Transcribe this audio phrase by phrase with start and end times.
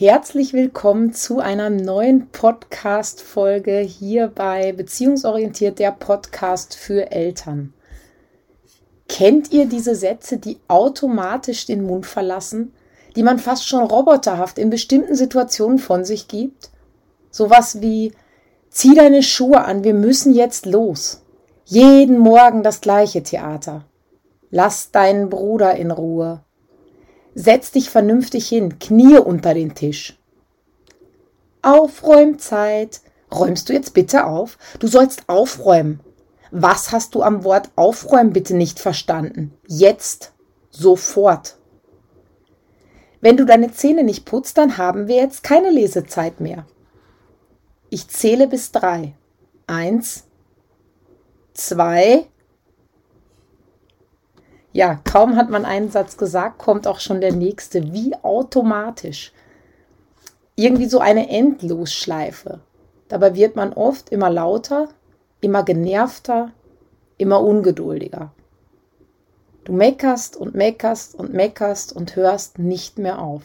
[0.00, 7.74] Herzlich willkommen zu einer neuen Podcast-Folge hier bei Beziehungsorientiert, der Podcast für Eltern.
[9.10, 12.72] Kennt ihr diese Sätze, die automatisch den Mund verlassen,
[13.14, 16.70] die man fast schon roboterhaft in bestimmten Situationen von sich gibt?
[17.30, 18.12] Sowas wie,
[18.70, 21.20] zieh deine Schuhe an, wir müssen jetzt los.
[21.66, 23.84] Jeden Morgen das gleiche Theater.
[24.48, 26.40] Lass deinen Bruder in Ruhe.
[27.34, 30.18] Setz dich vernünftig hin, Knie unter den Tisch.
[31.62, 33.00] Aufräumzeit.
[33.32, 34.58] Räumst du jetzt bitte auf?
[34.80, 36.00] Du sollst aufräumen.
[36.50, 39.54] Was hast du am Wort aufräumen bitte nicht verstanden?
[39.68, 40.32] Jetzt.
[40.70, 41.56] Sofort.
[43.20, 46.66] Wenn du deine Zähne nicht putzt, dann haben wir jetzt keine Lesezeit mehr.
[47.90, 49.14] Ich zähle bis drei.
[49.66, 50.24] Eins,
[51.52, 52.26] zwei,
[54.72, 59.32] ja, kaum hat man einen Satz gesagt, kommt auch schon der nächste, wie automatisch.
[60.54, 62.60] Irgendwie so eine Endlosschleife.
[63.08, 64.88] Dabei wird man oft immer lauter,
[65.40, 66.52] immer genervter,
[67.18, 68.32] immer ungeduldiger.
[69.64, 73.42] Du meckerst und meckerst und meckerst und hörst nicht mehr auf.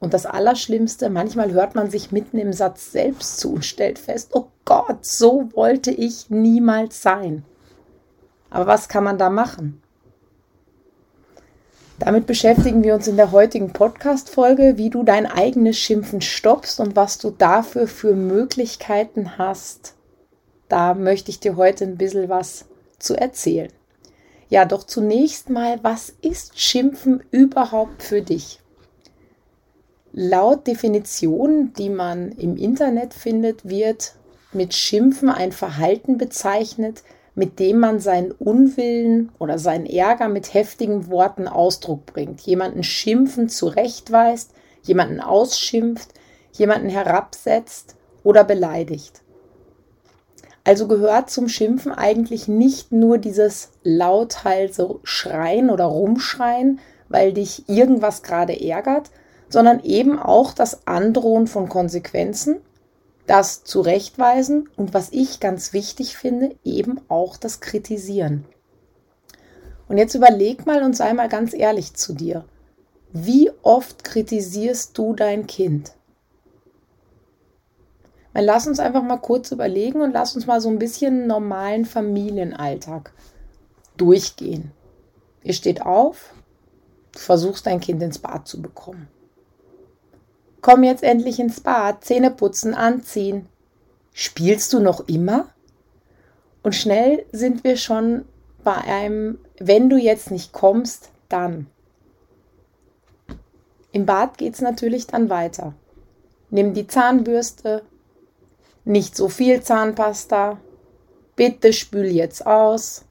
[0.00, 4.30] Und das Allerschlimmste, manchmal hört man sich mitten im Satz selbst zu und stellt fest,
[4.34, 7.44] oh Gott, so wollte ich niemals sein.
[8.50, 9.82] Aber was kann man da machen?
[11.98, 16.94] Damit beschäftigen wir uns in der heutigen Podcast-Folge, wie du dein eigenes Schimpfen stoppst und
[16.94, 19.94] was du dafür für Möglichkeiten hast.
[20.68, 22.66] Da möchte ich dir heute ein bisschen was
[22.98, 23.72] zu erzählen.
[24.48, 28.60] Ja, doch zunächst mal, was ist Schimpfen überhaupt für dich?
[30.12, 34.14] Laut Definition, die man im Internet findet, wird
[34.52, 37.02] mit Schimpfen ein Verhalten bezeichnet,
[37.38, 43.48] mit dem man seinen Unwillen oder seinen Ärger mit heftigen Worten Ausdruck bringt, jemanden schimpfen
[43.48, 44.50] zurechtweist,
[44.82, 46.08] jemanden ausschimpft,
[46.50, 47.94] jemanden herabsetzt
[48.24, 49.22] oder beleidigt.
[50.64, 58.24] Also gehört zum Schimpfen eigentlich nicht nur dieses lauthals Schreien oder Rumschreien, weil dich irgendwas
[58.24, 59.12] gerade ärgert,
[59.48, 62.56] sondern eben auch das Androhen von Konsequenzen
[63.28, 68.46] das Zurechtweisen und was ich ganz wichtig finde, eben auch das Kritisieren.
[69.86, 72.44] Und jetzt überleg mal und sei mal ganz ehrlich zu dir.
[73.12, 75.92] Wie oft kritisierst du dein Kind?
[78.32, 81.84] Mal lass uns einfach mal kurz überlegen und lass uns mal so ein bisschen normalen
[81.84, 83.12] Familienalltag
[83.96, 84.72] durchgehen.
[85.42, 86.32] Ihr steht auf,
[87.12, 89.08] du versuchst dein Kind ins Bad zu bekommen.
[90.60, 93.46] Komm jetzt endlich ins Bad, Zähne putzen, anziehen.
[94.12, 95.48] Spielst du noch immer?
[96.62, 98.24] Und schnell sind wir schon
[98.64, 101.66] bei einem, wenn du jetzt nicht kommst, dann.
[103.92, 105.74] Im Bad geht es natürlich dann weiter.
[106.50, 107.82] Nimm die Zahnbürste,
[108.84, 110.58] nicht so viel Zahnpasta,
[111.36, 113.04] bitte spül jetzt aus.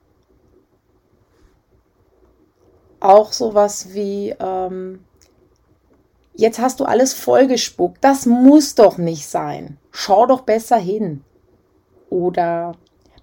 [3.00, 5.06] Auch sowas wie ähm,
[6.38, 7.98] Jetzt hast du alles vollgespuckt.
[8.04, 9.78] Das muss doch nicht sein.
[9.90, 11.24] Schau doch besser hin.
[12.12, 12.74] Oder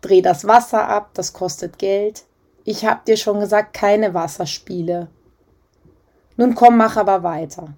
[0.01, 2.25] dreh das Wasser ab, das kostet Geld.
[2.65, 5.07] Ich hab dir schon gesagt, keine Wasserspiele.
[6.37, 7.75] Nun komm, mach aber weiter.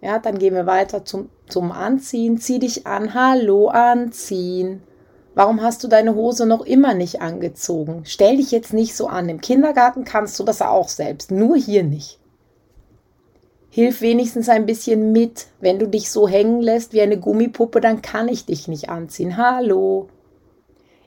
[0.00, 2.38] Ja, dann gehen wir weiter zum, zum Anziehen.
[2.38, 3.14] Zieh dich an.
[3.14, 4.82] Hallo, anziehen.
[5.36, 8.02] Warum hast du deine Hose noch immer nicht angezogen?
[8.06, 9.28] Stell dich jetzt nicht so an.
[9.28, 12.18] Im Kindergarten kannst du das auch selbst, nur hier nicht.
[13.74, 15.46] Hilf wenigstens ein bisschen mit.
[15.58, 19.38] Wenn du dich so hängen lässt wie eine Gummipuppe, dann kann ich dich nicht anziehen.
[19.38, 20.10] Hallo.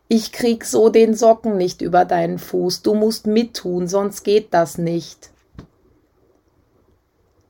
[0.07, 2.81] Ich krieg so den Socken nicht über deinen Fuß.
[2.81, 5.29] Du musst mittun, sonst geht das nicht.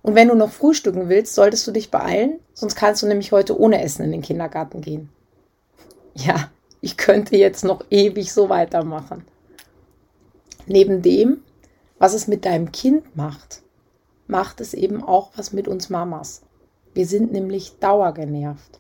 [0.01, 3.57] Und wenn du noch frühstücken willst, solltest du dich beeilen, sonst kannst du nämlich heute
[3.57, 5.07] ohne Essen in den Kindergarten gehen.
[6.13, 6.51] Ja,
[6.81, 9.23] ich könnte jetzt noch ewig so weitermachen.
[10.67, 11.41] Neben dem,
[11.99, 13.61] was es mit deinem Kind macht,
[14.27, 16.41] macht es eben auch was mit uns Mamas.
[16.93, 18.79] Wir sind nämlich dauergenervt.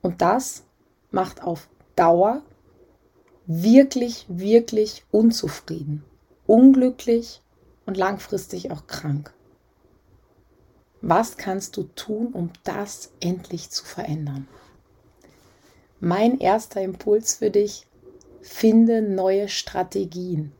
[0.00, 0.64] Und das
[1.10, 2.42] macht auf Dauer
[3.46, 6.04] wirklich, wirklich unzufrieden,
[6.46, 7.42] unglücklich
[7.86, 9.34] und langfristig auch krank.
[11.00, 14.46] Was kannst du tun, um das endlich zu verändern?
[15.98, 17.86] Mein erster Impuls für dich,
[18.40, 20.52] finde neue Strategien.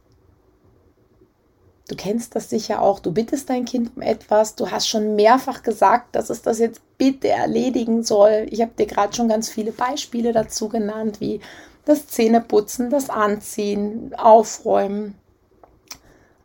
[1.93, 3.01] Du kennst das sicher auch.
[3.01, 4.55] Du bittest dein Kind um etwas.
[4.55, 8.47] Du hast schon mehrfach gesagt, dass es das jetzt bitte erledigen soll.
[8.49, 11.43] Ich habe dir gerade schon ganz viele Beispiele dazu genannt, wie
[11.85, 15.19] das Zähneputzen, das Anziehen, Aufräumen.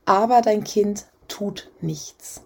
[0.04, 2.42] Aber dein Kind tut nichts.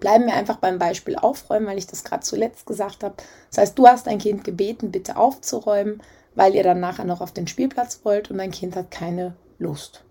[0.00, 3.14] Bleiben wir einfach beim Beispiel Aufräumen, weil ich das gerade zuletzt gesagt habe.
[3.48, 6.02] Das heißt, du hast dein Kind gebeten, bitte aufzuräumen,
[6.34, 10.04] weil ihr dann nachher noch auf den Spielplatz wollt und dein Kind hat keine Lust.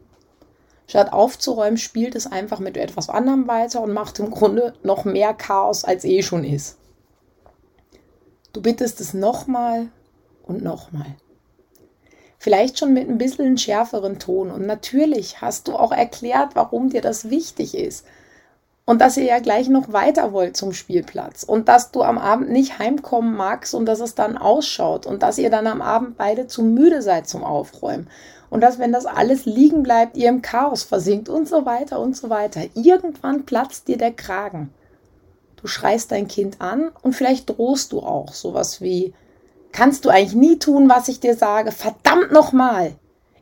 [0.88, 5.34] Statt aufzuräumen, spielt es einfach mit etwas anderem weiter und macht im Grunde noch mehr
[5.34, 6.78] Chaos, als eh schon ist.
[8.52, 9.90] Du bittest es nochmal
[10.44, 11.16] und nochmal.
[12.38, 14.52] Vielleicht schon mit ein bisschen schärferen Ton.
[14.52, 18.06] Und natürlich hast du auch erklärt, warum dir das wichtig ist.
[18.86, 21.44] Und dass ihr ja gleich noch weiter wollt zum Spielplatz.
[21.44, 25.06] Und dass du am Abend nicht heimkommen magst und dass es dann ausschaut.
[25.06, 28.10] Und dass ihr dann am Abend beide zu müde seid zum Aufräumen
[28.54, 32.16] und dass, wenn das alles liegen bleibt, ihr im Chaos versinkt und so weiter und
[32.16, 32.62] so weiter.
[32.76, 34.72] Irgendwann platzt dir der Kragen.
[35.56, 39.16] Du schreist dein Kind an und vielleicht drohst du auch sowas wie,
[39.72, 41.72] kannst du eigentlich nie tun, was ich dir sage?
[41.72, 42.94] Verdammt nochmal!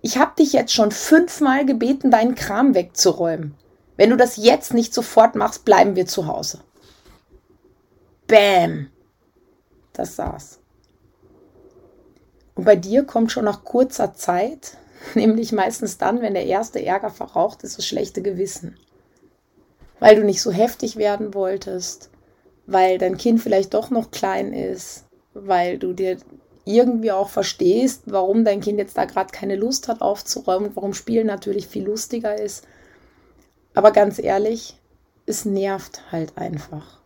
[0.02, 3.56] Ich habe dich jetzt schon fünfmal gebeten, deinen Kram wegzuräumen.
[4.02, 6.62] Wenn du das jetzt nicht sofort machst, bleiben wir zu Hause.
[8.26, 8.90] Bäm!
[9.94, 10.60] Das saß.
[12.56, 14.78] Und bei dir kommt schon nach kurzer Zeit
[15.16, 18.78] Nämlich meistens dann, wenn der erste Ärger verraucht ist, das schlechte Gewissen.
[20.00, 22.10] Weil du nicht so heftig werden wolltest,
[22.66, 26.18] weil dein Kind vielleicht doch noch klein ist, weil du dir
[26.66, 30.94] irgendwie auch verstehst, warum dein Kind jetzt da gerade keine Lust hat aufzuräumen und warum
[30.94, 32.68] Spielen natürlich viel lustiger ist.
[33.74, 34.80] Aber ganz ehrlich,
[35.26, 37.00] es nervt halt einfach.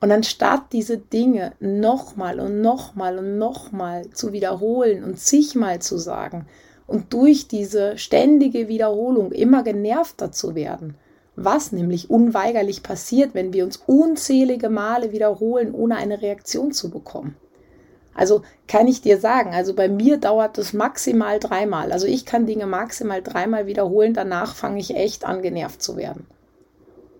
[0.00, 6.46] Und anstatt diese Dinge nochmal und nochmal und nochmal zu wiederholen und zigmal zu sagen
[6.88, 10.96] und durch diese ständige Wiederholung immer genervter zu werden,
[11.36, 17.36] was nämlich unweigerlich passiert, wenn wir uns unzählige Male wiederholen, ohne eine Reaktion zu bekommen.
[18.14, 21.92] Also kann ich dir sagen, also bei mir dauert es maximal dreimal.
[21.92, 26.26] Also ich kann Dinge maximal dreimal wiederholen, danach fange ich echt an genervt zu werden.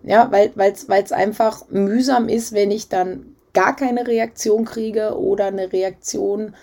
[0.03, 5.71] Ja, weil es einfach mühsam ist, wenn ich dann gar keine Reaktion kriege oder eine
[5.71, 6.55] Reaktion,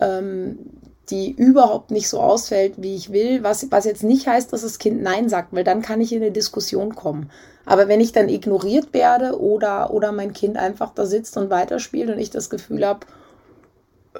[0.00, 0.58] ähm,
[1.10, 4.78] die überhaupt nicht so ausfällt, wie ich will, was, was jetzt nicht heißt, dass das
[4.78, 7.30] Kind Nein sagt, weil dann kann ich in eine Diskussion kommen.
[7.64, 12.10] Aber wenn ich dann ignoriert werde oder, oder mein Kind einfach da sitzt und weiterspielt
[12.10, 13.06] und ich das Gefühl habe,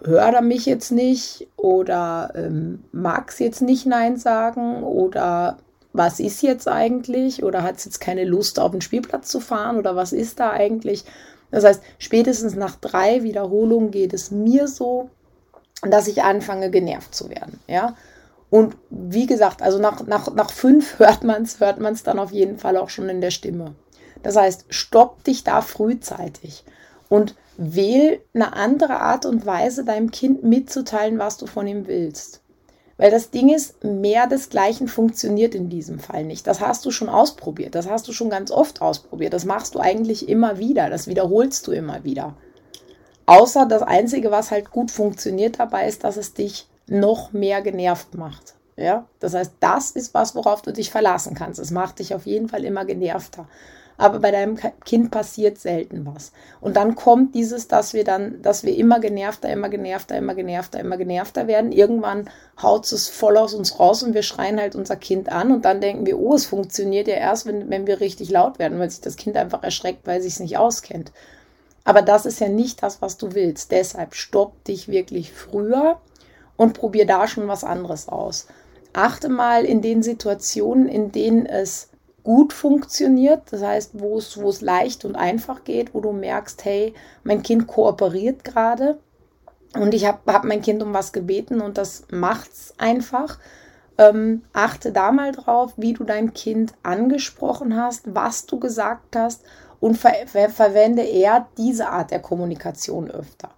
[0.04, 5.58] hört er mich jetzt nicht oder ähm, mag es jetzt nicht Nein sagen oder
[5.92, 9.78] was ist jetzt eigentlich oder hat es jetzt keine Lust auf den Spielplatz zu fahren
[9.78, 11.04] oder was ist da eigentlich.
[11.50, 15.10] Das heißt, spätestens nach drei Wiederholungen geht es mir so,
[15.82, 17.94] dass ich anfange genervt zu werden, ja.
[18.48, 22.18] Und wie gesagt, also nach, nach, nach fünf hört man es, hört man es dann
[22.18, 23.74] auf jeden Fall auch schon in der Stimme.
[24.22, 26.64] Das heißt, stopp dich da frühzeitig
[27.08, 32.42] und wähl eine andere Art und Weise, deinem Kind mitzuteilen, was du von ihm willst.
[32.98, 36.46] Weil das Ding ist, mehr des Gleichen funktioniert in diesem Fall nicht.
[36.46, 37.74] Das hast du schon ausprobiert.
[37.74, 39.34] Das hast du schon ganz oft ausprobiert.
[39.34, 40.88] Das machst du eigentlich immer wieder.
[40.88, 42.34] Das wiederholst du immer wieder.
[43.26, 48.14] Außer das Einzige, was halt gut funktioniert dabei, ist, dass es dich noch mehr genervt
[48.14, 48.54] macht.
[48.76, 51.58] Ja, das heißt, das ist was, worauf du dich verlassen kannst.
[51.58, 53.48] Es macht dich auf jeden Fall immer genervter
[53.98, 56.32] aber bei deinem Kind passiert selten was.
[56.60, 60.80] Und dann kommt dieses, dass wir dann, dass wir immer genervter, immer genervter, immer genervter,
[60.80, 61.72] immer genervter werden.
[61.72, 62.28] Irgendwann
[62.60, 65.80] haut es voll aus uns raus und wir schreien halt unser Kind an und dann
[65.80, 69.00] denken wir, oh, es funktioniert ja erst, wenn, wenn wir richtig laut werden, weil sich
[69.00, 71.12] das Kind einfach erschreckt, weil es sich nicht auskennt.
[71.84, 73.70] Aber das ist ja nicht das, was du willst.
[73.70, 76.00] Deshalb stopp dich wirklich früher
[76.56, 78.48] und probier da schon was anderes aus.
[78.92, 81.90] Achte mal in den Situationen, in denen es
[82.26, 86.64] gut funktioniert, das heißt, wo es, wo es leicht und einfach geht, wo du merkst,
[86.64, 86.92] hey,
[87.22, 88.98] mein Kind kooperiert gerade
[89.78, 93.38] und ich habe hab mein Kind um was gebeten und das macht's einfach.
[93.96, 99.42] Ähm, achte da mal drauf, wie du dein Kind angesprochen hast, was du gesagt hast
[99.78, 103.50] und ver ver verwende eher diese Art der Kommunikation öfter.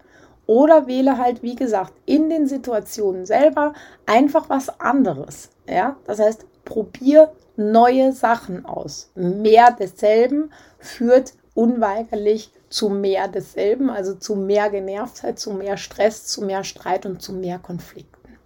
[0.47, 3.73] Oder wähle halt, wie gesagt, in den Situationen selber
[4.05, 5.49] einfach was anderes.
[5.69, 9.11] Ja, das heißt, probier neue Sachen aus.
[9.15, 16.43] Mehr desselben führt unweigerlich zu mehr desselben, also zu mehr Genervtheit, zu mehr Stress, zu
[16.43, 18.39] mehr Streit und zu mehr Konflikten.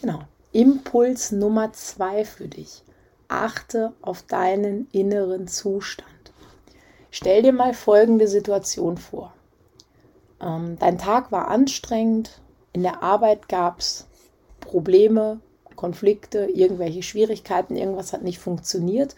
[0.00, 0.20] Genau.
[0.52, 2.82] Impuls Nummer zwei für dich.
[3.28, 6.08] achte auf deinen inneren Zustand.
[7.10, 9.32] Stell dir mal folgende Situation vor.
[10.40, 12.40] Ähm, dein Tag war anstrengend,
[12.72, 14.06] in der Arbeit gab es
[14.60, 15.40] Probleme,
[15.76, 19.14] Konflikte, irgendwelche Schwierigkeiten, irgendwas hat nicht funktioniert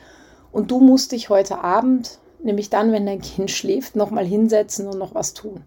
[0.53, 4.99] und du musst dich heute Abend, nämlich dann, wenn dein Kind schläft, nochmal hinsetzen und
[4.99, 5.65] noch was tun.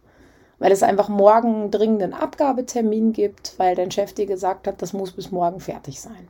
[0.60, 4.94] Weil es einfach morgen einen dringenden Abgabetermin gibt, weil dein Chef dir gesagt hat, das
[4.94, 6.28] muss bis morgen fertig sein.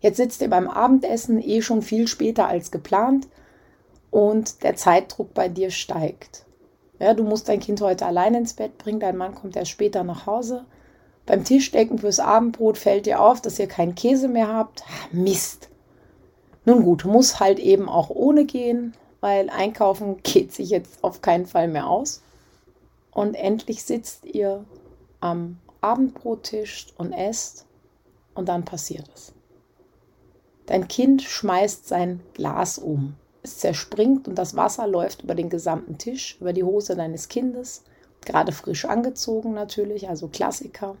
[0.00, 3.28] Jetzt sitzt ihr beim Abendessen eh schon viel später als geplant
[4.10, 6.44] und der Zeitdruck bei dir steigt.
[6.98, 10.04] Ja, du musst dein Kind heute allein ins Bett bringen, dein Mann kommt erst später
[10.04, 10.64] nach Hause.
[11.26, 14.84] Beim Tischdecken fürs Abendbrot fällt dir auf, dass ihr keinen Käse mehr habt.
[15.10, 15.68] Mist.
[16.64, 21.46] Nun gut, muss halt eben auch ohne gehen, weil einkaufen geht sich jetzt auf keinen
[21.46, 22.22] Fall mehr aus.
[23.10, 24.64] Und endlich sitzt ihr
[25.20, 27.66] am Abendbrottisch und esst
[28.34, 29.32] und dann passiert es.
[30.66, 33.14] Dein Kind schmeißt sein Glas um.
[33.42, 37.84] Es zerspringt und das Wasser läuft über den gesamten Tisch, über die Hose deines Kindes,
[38.24, 40.96] gerade frisch angezogen natürlich, also Klassiker.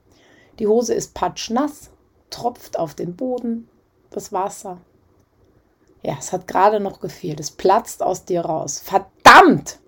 [0.58, 1.90] Die Hose ist patschnass,
[2.30, 3.68] tropft auf den Boden,
[4.10, 4.78] das Wasser.
[6.02, 8.78] Ja, es hat gerade noch gefehlt, es platzt aus dir raus.
[8.78, 9.80] Verdammt!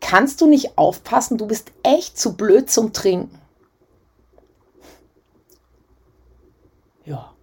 [0.00, 1.36] Kannst du nicht aufpassen?
[1.36, 3.38] Du bist echt zu blöd zum Trinken.
[7.04, 7.34] Ja.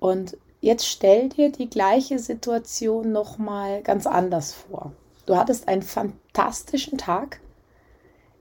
[0.00, 4.92] Und jetzt stell dir die gleiche Situation nochmal ganz anders vor.
[5.26, 7.40] Du hattest einen fantastischen Tag.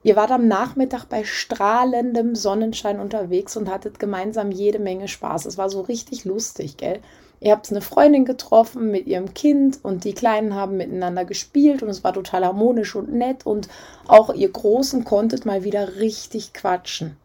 [0.08, 5.46] Ihr wart am Nachmittag bei strahlendem Sonnenschein unterwegs und hattet gemeinsam jede Menge Spaß.
[5.46, 7.02] Es war so richtig lustig, gell?
[7.42, 11.90] Ihr habt eine Freundin getroffen mit ihrem Kind und die Kleinen haben miteinander gespielt und
[11.90, 13.68] es war total harmonisch und nett und
[14.08, 17.18] auch ihr Großen konntet mal wieder richtig quatschen.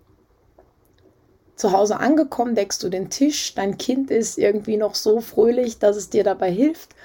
[1.54, 5.94] Zu Hause angekommen, deckst du den Tisch, dein Kind ist irgendwie noch so fröhlich, dass
[5.94, 6.96] es dir dabei hilft.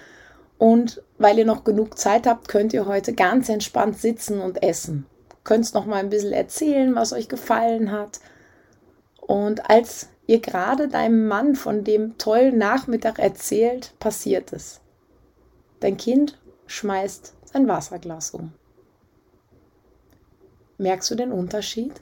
[0.57, 5.05] Und weil ihr noch genug Zeit habt, könnt ihr heute ganz entspannt sitzen und essen.
[5.47, 8.19] Könnt noch mal ein bisschen erzählen, was euch gefallen hat.
[9.21, 14.81] Und als ihr gerade deinem Mann von dem tollen Nachmittag erzählt, passiert es.
[15.79, 18.51] Dein Kind schmeißt sein Wasserglas um.
[20.79, 21.93] Merkst du den Unterschied?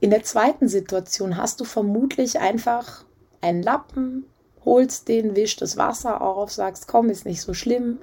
[0.00, 3.06] In der zweiten Situation hast du vermutlich einfach
[3.40, 4.26] einen Lappen,
[4.66, 8.00] holst den, wischst das Wasser auf, sagst, komm, ist nicht so schlimm,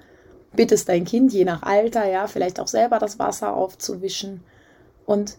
[0.56, 4.44] bittest dein Kind je nach Alter, ja, vielleicht auch selber das Wasser aufzuwischen.
[5.06, 5.38] Und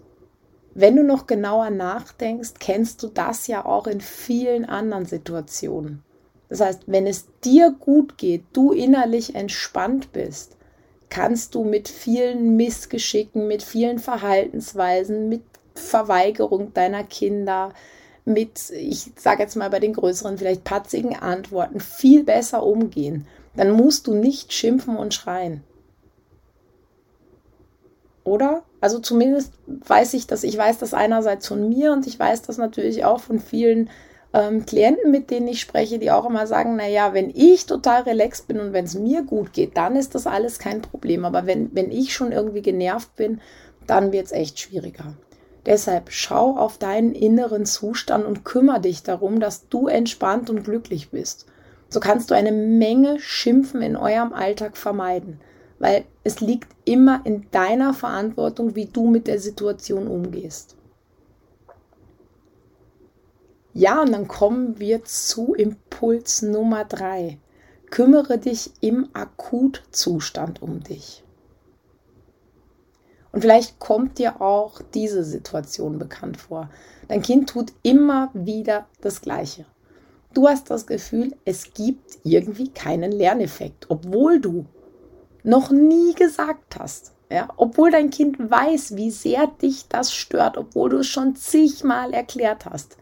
[0.74, 6.02] wenn du noch genauer nachdenkst, kennst du das ja auch in vielen anderen Situationen.
[6.48, 10.56] Das heißt, wenn es dir gut geht, du innerlich entspannt bist,
[11.08, 15.42] kannst du mit vielen Missgeschicken, mit vielen Verhaltensweisen, mit
[15.74, 17.72] Verweigerung deiner Kinder,
[18.24, 23.26] mit, ich sage jetzt mal bei den größeren, vielleicht patzigen Antworten viel besser umgehen.
[23.56, 25.62] Dann musst du nicht schimpfen und schreien.
[28.24, 28.62] Oder?
[28.80, 32.58] Also zumindest weiß ich das, ich weiß das einerseits von mir und ich weiß das
[32.58, 33.90] natürlich auch von vielen
[34.32, 38.48] ähm, Klienten, mit denen ich spreche, die auch immer sagen, naja, wenn ich total relaxed
[38.48, 41.24] bin und wenn es mir gut geht, dann ist das alles kein Problem.
[41.24, 43.40] Aber wenn, wenn ich schon irgendwie genervt bin,
[43.86, 45.14] dann wird es echt schwieriger.
[45.66, 51.10] Deshalb schau auf deinen inneren Zustand und kümmere dich darum, dass du entspannt und glücklich
[51.10, 51.46] bist.
[51.94, 55.40] So kannst du eine Menge Schimpfen in eurem Alltag vermeiden,
[55.78, 60.76] weil es liegt immer in deiner Verantwortung, wie du mit der Situation umgehst.
[63.74, 67.38] Ja, und dann kommen wir zu Impuls Nummer drei.
[67.92, 71.22] Kümmere dich im Akutzustand um dich.
[73.30, 76.70] Und vielleicht kommt dir auch diese Situation bekannt vor.
[77.06, 79.64] Dein Kind tut immer wieder das Gleiche.
[80.34, 84.66] Du hast das Gefühl, es gibt irgendwie keinen Lerneffekt, obwohl du
[85.44, 90.90] noch nie gesagt hast, ja, obwohl dein Kind weiß, wie sehr dich das stört, obwohl
[90.90, 92.96] du es schon zigmal erklärt hast.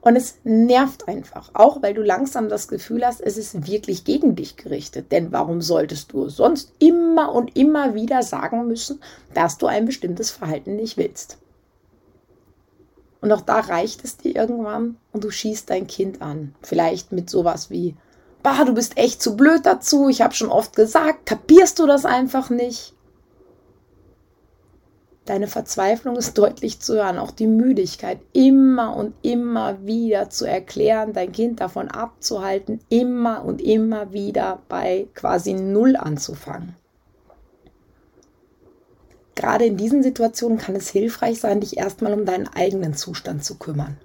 [0.00, 4.34] Und es nervt einfach, auch weil du langsam das Gefühl hast, es ist wirklich gegen
[4.34, 5.12] dich gerichtet.
[5.12, 9.00] Denn warum solltest du sonst immer und immer wieder sagen müssen,
[9.32, 11.38] dass du ein bestimmtes Verhalten nicht willst?
[13.22, 16.54] Und auch da reicht es dir irgendwann und du schießt dein Kind an.
[16.60, 17.94] Vielleicht mit sowas wie,
[18.42, 22.04] bah, du bist echt zu blöd dazu, ich habe schon oft gesagt, kapierst du das
[22.04, 22.94] einfach nicht?
[25.24, 31.12] Deine Verzweiflung ist deutlich zu hören, auch die Müdigkeit, immer und immer wieder zu erklären,
[31.12, 36.74] dein Kind davon abzuhalten, immer und immer wieder bei quasi Null anzufangen.
[39.34, 43.56] Gerade in diesen Situationen kann es hilfreich sein, dich erstmal um deinen eigenen Zustand zu
[43.56, 43.96] kümmern.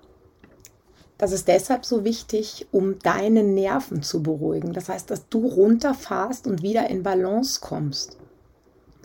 [1.17, 4.74] Das ist deshalb so wichtig, um deine Nerven zu beruhigen.
[4.74, 8.17] Das heißt, dass du runterfährst und wieder in Balance kommst.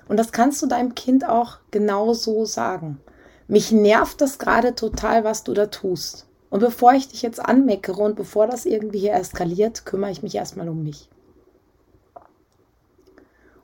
[0.09, 3.00] Und das kannst du deinem Kind auch genau so sagen.
[3.49, 6.26] Mich nervt das gerade total, was du da tust.
[6.50, 10.35] Und bevor ich dich jetzt anmeckere und bevor das irgendwie hier eskaliert, kümmere ich mich
[10.35, 11.09] erstmal um mich.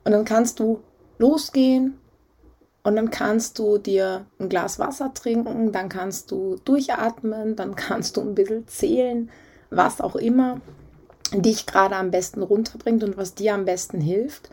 [0.05, 0.81] Und dann kannst du
[1.19, 1.99] losgehen
[2.89, 8.17] und dann kannst du dir ein Glas Wasser trinken, dann kannst du durchatmen, dann kannst
[8.17, 9.31] du ein bisschen zählen,
[9.69, 10.63] was auch immer
[11.35, 14.49] dich gerade am besten runterbringt und was dir am besten hilft.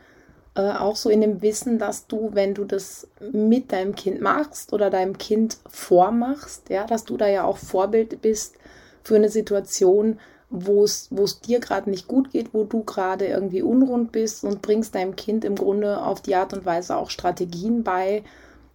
[0.54, 4.74] Äh, auch so in dem Wissen, dass du, wenn du das mit deinem Kind machst
[4.74, 8.56] oder deinem Kind vormachst, ja, dass du da ja auch Vorbild bist
[9.02, 11.10] für eine Situation, wo es
[11.46, 15.44] dir gerade nicht gut geht, wo du gerade irgendwie unrund bist und bringst deinem Kind
[15.44, 18.24] im Grunde auf die Art und Weise auch Strategien bei,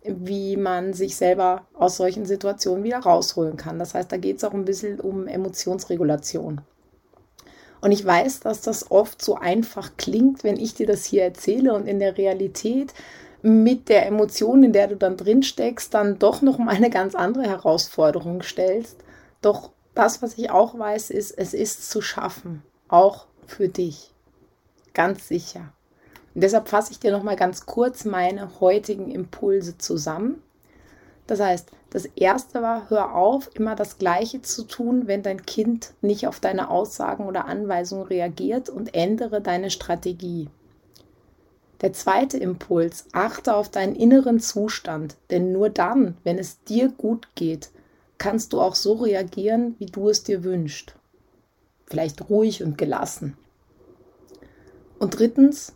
[0.03, 3.79] wie man sich selber aus solchen Situationen wieder rausholen kann.
[3.79, 6.62] Das heißt, da geht es auch ein bisschen um Emotionsregulation.
[7.83, 11.75] Und ich weiß, dass das oft so einfach klingt, wenn ich dir das hier erzähle
[11.75, 12.93] und in der Realität
[13.43, 17.15] mit der Emotion, in der du dann drin steckst, dann doch noch mal eine ganz
[17.15, 18.99] andere Herausforderung stellst.
[19.41, 24.14] Doch das, was ich auch weiß, ist, es ist zu schaffen, auch für dich.
[24.95, 25.75] Ganz sicher.
[26.35, 30.42] Und deshalb fasse ich dir noch mal ganz kurz meine heutigen Impulse zusammen.
[31.26, 35.92] Das heißt, das erste war, hör auf, immer das Gleiche zu tun, wenn dein Kind
[36.00, 40.49] nicht auf deine Aussagen oder Anweisungen reagiert und ändere deine Strategie.
[41.83, 47.28] Der zweite Impuls, achte auf deinen inneren Zustand, denn nur dann, wenn es dir gut
[47.35, 47.69] geht,
[48.21, 50.95] kannst du auch so reagieren, wie du es dir wünschst.
[51.87, 53.37] Vielleicht ruhig und gelassen.
[54.99, 55.73] Und drittens,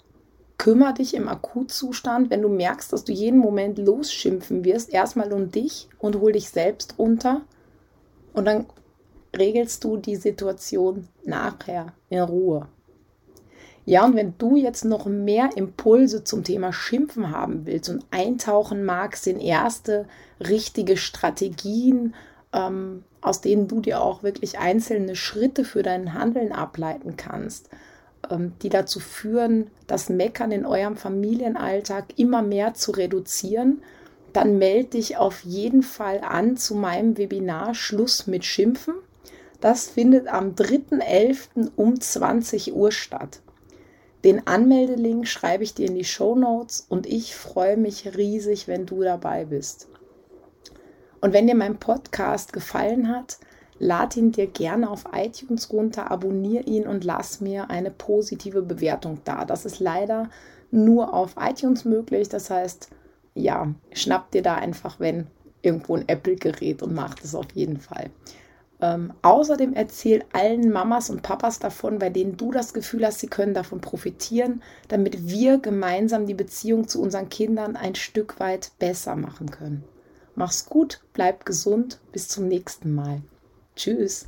[0.59, 5.51] kümmere dich im Akutzustand, wenn du merkst, dass du jeden Moment losschimpfen wirst, erstmal um
[5.51, 7.41] dich und hol dich selbst runter.
[8.35, 8.67] Und dann
[9.37, 12.69] regelst du die Situation nachher in Ruhe.
[13.87, 18.85] Ja, und wenn du jetzt noch mehr Impulse zum Thema Schimpfen haben willst und eintauchen
[18.85, 20.07] magst in erste
[20.41, 22.15] richtige Strategien
[22.55, 27.69] ähm, aus denen du dir auch wirklich einzelne Schritte für dein Handeln ableiten kannst,
[28.31, 33.83] ähm, die dazu führen, das Meckern in eurem Familienalltag immer mehr zu reduzieren,
[34.33, 38.95] dann melde dich auf jeden Fall an zu meinem Webinar Schluss mit Schimpfen.
[39.61, 41.71] Das findet am 3.11.
[41.77, 43.41] um 20 Uhr statt.
[44.25, 48.87] Den Anmeldelink schreibe ich dir in die Show Notes und ich freue mich riesig, wenn
[48.87, 49.89] du dabei bist.
[51.25, 53.39] Und wenn dir mein Podcast gefallen hat,
[53.79, 59.23] lad ihn dir gerne auf iTunes runter, abonniere ihn und lass mir eine positive Bewertung
[59.25, 59.47] da.
[59.47, 60.29] Das ist leider
[60.71, 62.29] nur auf iTunes möglich.
[62.29, 62.91] Das heißt,
[63.33, 65.27] ja, schnapp dir da einfach, wenn
[65.63, 68.11] irgendwo ein Apple-Gerät und mach das auf jeden Fall.
[68.83, 73.29] Ähm, außerdem erzähl allen Mamas und Papas davon, bei denen du das Gefühl hast, sie
[73.29, 79.17] können davon profitieren, damit wir gemeinsam die Beziehung zu unseren Kindern ein Stück weit besser
[79.17, 79.85] machen können.
[80.37, 83.23] Mach's gut, bleib gesund, bis zum nächsten Mal.
[83.77, 84.27] Tschüss.